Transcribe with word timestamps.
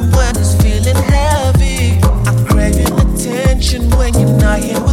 when 0.00 0.36
I'm 0.36 0.58
feeling 0.60 0.96
heavy. 0.96 2.00
I'm 2.26 2.46
craving 2.46 2.92
attention 2.92 3.90
when 3.90 4.14
you're 4.14 4.38
not 4.38 4.60
here. 4.60 4.91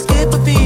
skip 0.00 0.32
a 0.32 0.38
beat. 0.44 0.59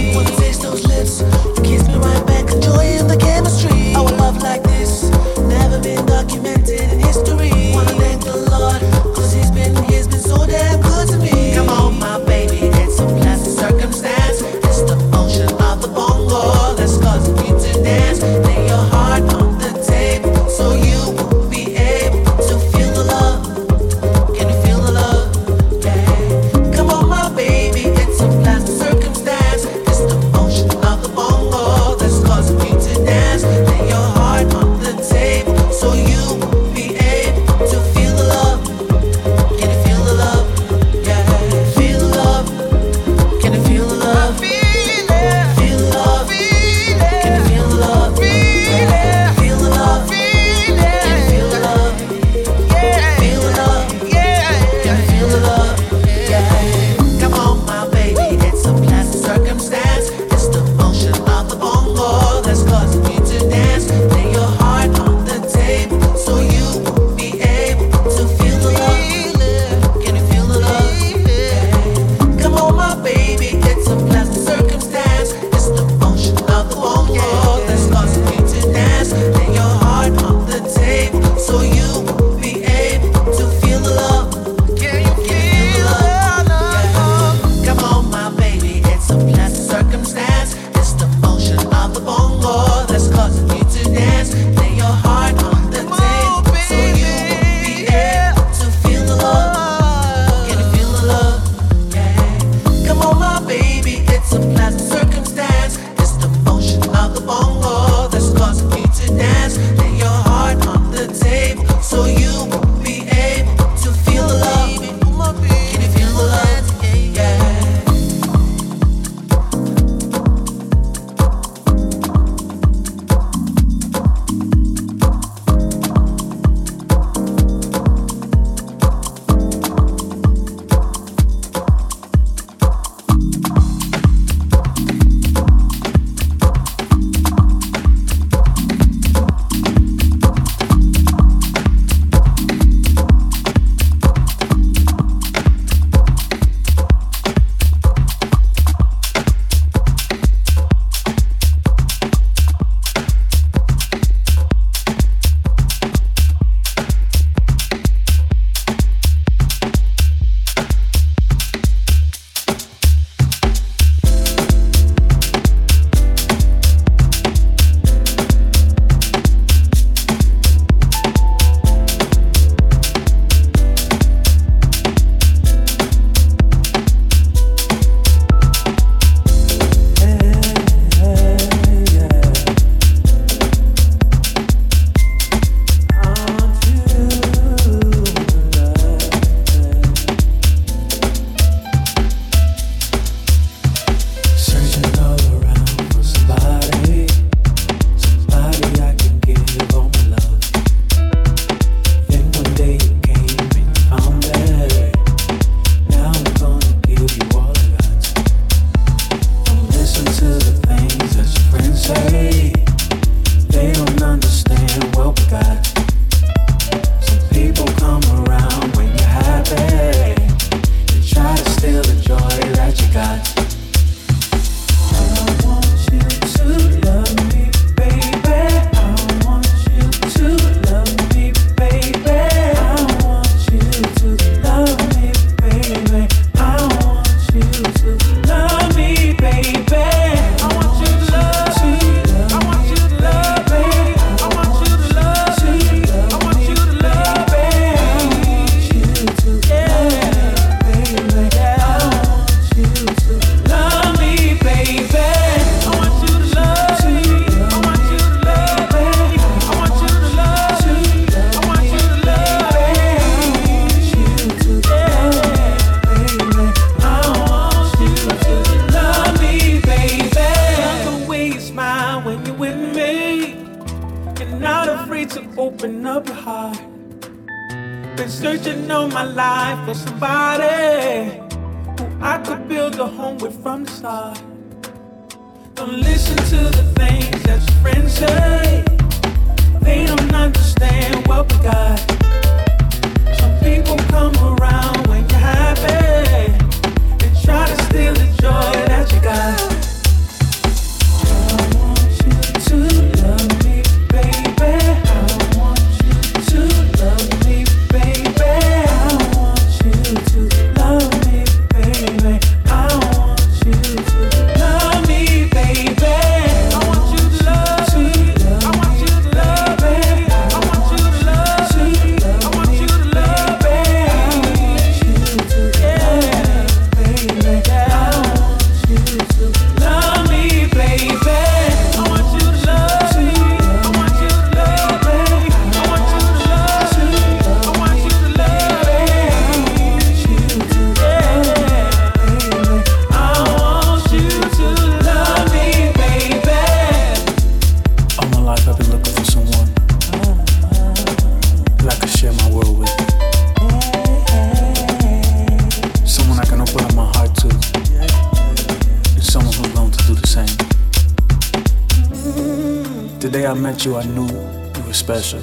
You, 363.65 363.77
I 363.77 363.85
knew 363.87 364.07
you 364.07 364.63
were 364.65 364.73
special. 364.73 365.21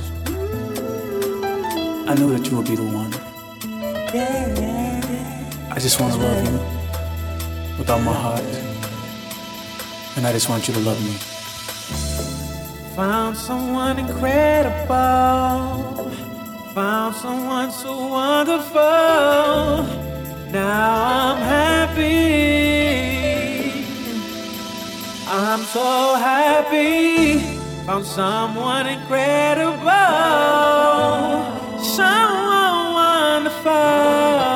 I 2.10 2.14
knew 2.16 2.30
that 2.36 2.46
you 2.46 2.58
would 2.58 2.68
be 2.68 2.76
the 2.76 2.84
one. 2.84 3.14
I 5.72 5.80
just 5.80 6.00
want 6.02 6.14
to 6.14 6.20
love 6.20 6.44
you 6.46 6.60
with 7.78 7.90
all 7.90 8.00
my 8.02 8.14
heart. 8.14 8.44
And 10.18 10.28
I 10.28 10.34
just 10.34 10.50
want 10.50 10.68
you 10.68 10.74
to 10.74 10.80
love 10.82 11.02
me. 11.02 11.14
Found 12.96 13.38
someone 13.38 13.98
incredible. 13.98 14.90
Found 16.74 17.16
someone 17.16 17.72
so 17.72 18.08
wonderful. 18.08 18.82
Now 20.52 21.32
I'm 21.32 21.38
happy. 21.38 22.12
I'm 25.28 25.62
so 25.62 26.16
happy. 26.16 27.51
Found 27.88 28.06
someone 28.06 28.88
incredible, 28.88 29.82
someone 31.82 32.94
wonderful. 32.94 34.51